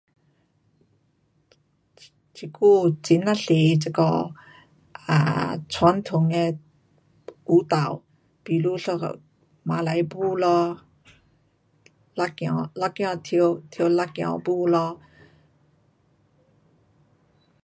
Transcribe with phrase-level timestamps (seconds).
[1.97, 2.01] 这，
[2.33, 4.33] 这久很呀多的这个
[5.07, 6.57] um 传统的
[7.45, 8.01] 舞蹈，
[8.41, 9.19] 比如一个
[9.61, 10.79] 马来舞咯，
[12.15, 14.99] 辣子，辣子跳，跳辣子舞咯。